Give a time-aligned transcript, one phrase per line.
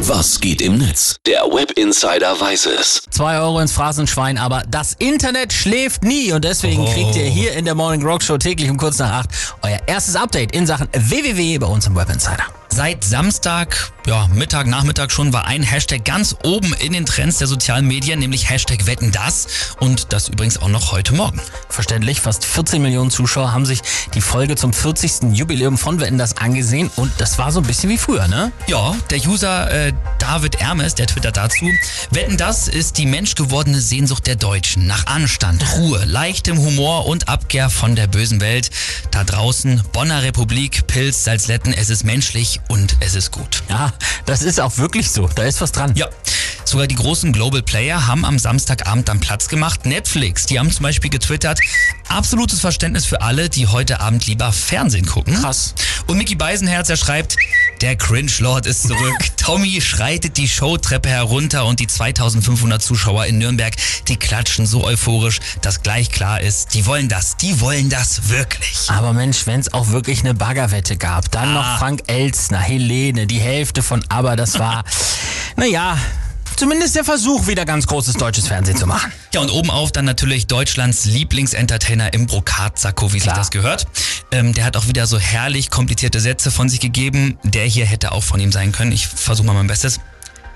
[0.00, 1.16] Was geht im Netz?
[1.26, 3.02] Der Web Insider weiß es.
[3.10, 6.92] Zwei Euro ins Phrasenschwein, aber das Internet schläft nie und deswegen Oh.
[6.92, 9.30] kriegt ihr hier in der Morning Rock Show täglich um kurz nach acht
[9.62, 12.44] euer erstes Update in Sachen www bei uns im Web Insider.
[12.78, 17.48] Seit Samstag, ja, Mittag, Nachmittag schon, war ein Hashtag ganz oben in den Trends der
[17.48, 19.74] sozialen Medien, nämlich Hashtag Wetten das.
[19.80, 21.42] Und das übrigens auch noch heute Morgen.
[21.68, 23.80] Verständlich, fast 14 Millionen Zuschauer haben sich
[24.14, 25.36] die Folge zum 40.
[25.36, 28.52] Jubiläum von Wetten das angesehen und das war so ein bisschen wie früher, ne?
[28.68, 31.66] Ja, der User äh, David Ermes, der twittert dazu.
[32.12, 34.86] Wetten das ist die menschgewordene Sehnsucht der Deutschen.
[34.86, 38.70] Nach Anstand, Ruhe, leichtem Humor und Abkehr von der bösen Welt.
[39.10, 43.62] Da draußen, Bonner Republik, Pilz, Salzletten, es ist menschlich und es ist gut.
[43.68, 43.92] Ja,
[44.26, 45.28] das ist auch wirklich so.
[45.34, 45.94] Da ist was dran.
[45.94, 46.08] Ja,
[46.64, 49.86] sogar die großen Global Player haben am Samstagabend dann Platz gemacht.
[49.86, 51.58] Netflix, die haben zum Beispiel getwittert,
[52.08, 55.34] absolutes Verständnis für alle, die heute Abend lieber Fernsehen gucken.
[55.34, 55.74] Krass.
[56.06, 57.36] Und Mickey Beisenherz, er schreibt,
[57.82, 59.16] der Cringe-Lord ist zurück.
[59.36, 63.74] Tommy schreitet die Showtreppe herunter und die 2500 Zuschauer in Nürnberg,
[64.08, 68.88] die klatschen so euphorisch, dass gleich klar ist, die wollen das, die wollen das wirklich.
[68.88, 71.78] Aber Mensch, wenn es auch wirklich eine Baggerwette gab, dann noch Ah.
[71.78, 74.84] Frank Elstner, Helene, die Hälfte von Aber, das war,
[75.56, 75.98] naja,
[76.56, 79.12] zumindest der Versuch, wieder ganz großes deutsches Fernsehen zu machen.
[79.32, 83.36] Ja, und obenauf dann natürlich Deutschlands Lieblingsentertainer im Brokatsacko, wie sich Klar.
[83.36, 83.86] das gehört.
[84.30, 87.38] Ähm, der hat auch wieder so herrlich komplizierte Sätze von sich gegeben.
[87.44, 88.92] Der hier hätte auch von ihm sein können.
[88.92, 90.00] Ich versuche mal mein Bestes.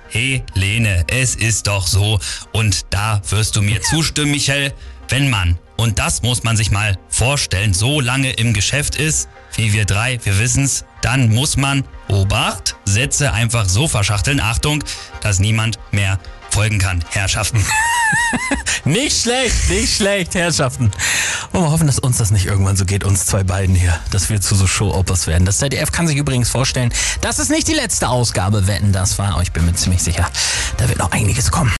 [0.09, 2.20] Hey, Lene, es ist doch so.
[2.53, 4.75] Und da wirst du mir zustimmen, Michel,
[5.09, 9.73] wenn man, und das muss man sich mal vorstellen, so lange im Geschäft ist, wie
[9.73, 14.84] wir drei, wir wissen's, dann muss man, Obacht, Sätze einfach so verschachteln, Achtung,
[15.23, 16.19] dass niemand mehr
[16.53, 17.05] folgen kann.
[17.11, 17.64] Herrschaften.
[18.84, 20.91] Nicht schlecht, nicht schlecht, Herrschaften.
[21.53, 24.28] Wollen wir hoffen, dass uns das nicht irgendwann so geht, uns zwei beiden hier, dass
[24.28, 25.45] wir zu so Show-Oppers werden.
[25.45, 29.34] Das ZDF kann sich übrigens vorstellen, das ist nicht die letzte Ausgabe, wetten das war.
[29.34, 30.28] Aber ich bin mir ziemlich sicher,
[30.78, 31.70] da wird noch einiges kommen.